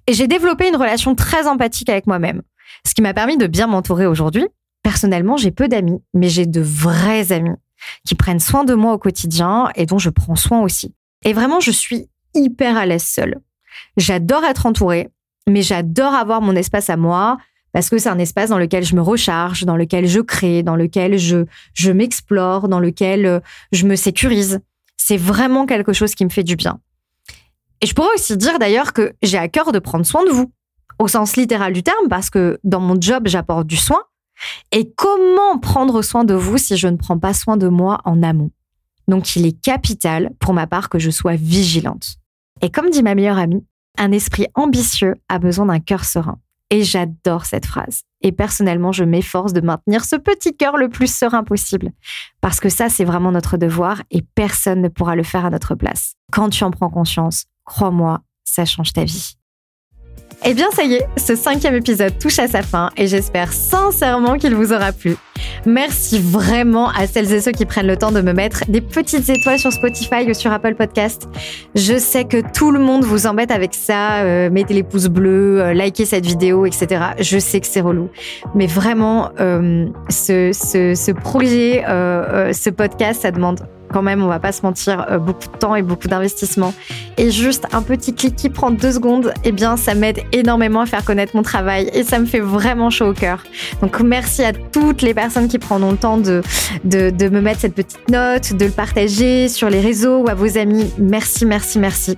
[0.06, 2.44] Et j'ai développé une relation très empathique avec moi-même,
[2.86, 4.48] ce qui m'a permis de bien m'entourer aujourd'hui.
[4.84, 7.56] Personnellement, j'ai peu d'amis, mais j'ai de vrais amis
[8.06, 10.94] qui prennent soin de moi au quotidien et dont je prends soin aussi.
[11.24, 13.40] Et vraiment, je suis hyper à l'aise seule.
[13.98, 15.10] J'adore être entourée,
[15.48, 17.38] mais j'adore avoir mon espace à moi
[17.74, 20.76] parce que c'est un espace dans lequel je me recharge, dans lequel je crée, dans
[20.76, 23.40] lequel je, je m'explore, dans lequel euh,
[23.72, 24.60] je me sécurise.
[24.98, 26.80] C'est vraiment quelque chose qui me fait du bien.
[27.82, 30.52] Et je pourrais aussi dire d'ailleurs que j'ai à cœur de prendre soin de vous,
[31.00, 34.04] au sens littéral du terme, parce que dans mon job, j'apporte du soin.
[34.72, 38.24] Et comment prendre soin de vous si je ne prends pas soin de moi en
[38.24, 38.52] amont?
[39.08, 42.16] Donc il est capital pour ma part que je sois vigilante.
[42.62, 43.66] Et comme dit ma meilleure amie,
[43.98, 46.40] un esprit ambitieux a besoin d'un cœur serein.
[46.70, 48.04] Et j'adore cette phrase.
[48.22, 51.92] Et personnellement, je m'efforce de maintenir ce petit cœur le plus serein possible.
[52.40, 55.76] Parce que ça, c'est vraiment notre devoir et personne ne pourra le faire à notre
[55.76, 56.14] place.
[56.32, 59.36] Quand tu en prends conscience, crois-moi, ça change ta vie.
[60.44, 64.38] Eh bien, ça y est, ce cinquième épisode touche à sa fin et j'espère sincèrement
[64.38, 65.16] qu'il vous aura plu.
[65.68, 69.30] Merci vraiment à celles et ceux qui prennent le temps de me mettre des petites
[69.30, 71.30] étoiles sur Spotify ou sur Apple Podcast.
[71.76, 74.24] Je sais que tout le monde vous embête avec ça.
[74.24, 76.88] Euh, mettez les pouces bleus, euh, likez cette vidéo, etc.
[77.20, 78.10] Je sais que c'est relou.
[78.56, 83.60] Mais vraiment, euh, ce, ce, ce, projet, ce podcast, ça demande
[83.92, 86.74] quand même, on va pas se mentir, euh, beaucoup de temps et beaucoup d'investissement.
[87.18, 90.86] Et juste un petit clic qui prend deux secondes, eh bien, ça m'aide énormément à
[90.86, 93.44] faire connaître mon travail et ça me fait vraiment chaud au cœur.
[93.82, 96.42] Donc, merci à toutes les personnes qui prendront le temps de,
[96.84, 100.34] de, de me mettre cette petite note, de le partager sur les réseaux ou à
[100.34, 100.92] vos amis.
[100.98, 102.16] Merci, merci, merci.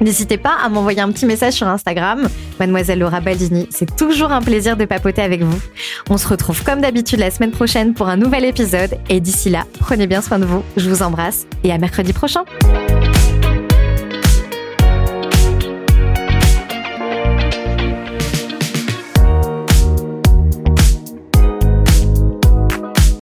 [0.00, 2.28] N'hésitez pas à m'envoyer un petit message sur Instagram,
[2.60, 3.66] mademoiselle Laura Baldini.
[3.70, 5.60] C'est toujours un plaisir de papoter avec vous.
[6.08, 8.98] On se retrouve comme d'habitude la semaine prochaine pour un nouvel épisode.
[9.08, 10.62] Et d'ici là, prenez bien soin de vous.
[10.76, 12.44] Je vous embrasse et à mercredi prochain.